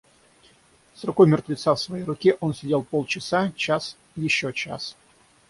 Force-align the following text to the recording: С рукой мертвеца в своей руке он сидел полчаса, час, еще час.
С 0.95 1.03
рукой 1.03 1.27
мертвеца 1.29 1.75
в 1.75 1.79
своей 1.79 2.03
руке 2.05 2.35
он 2.39 2.55
сидел 2.55 2.81
полчаса, 2.81 3.51
час, 3.55 3.97
еще 4.15 4.51
час. 4.51 4.95